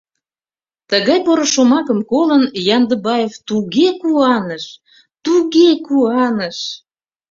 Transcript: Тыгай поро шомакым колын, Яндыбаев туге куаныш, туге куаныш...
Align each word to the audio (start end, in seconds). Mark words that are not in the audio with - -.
Тыгай 0.89 1.19
поро 1.25 1.45
шомакым 1.53 1.99
колын, 2.11 2.43
Яндыбаев 2.75 3.33
туге 3.47 3.87
куаныш, 4.01 4.65
туге 5.23 5.69
куаныш... 5.85 6.57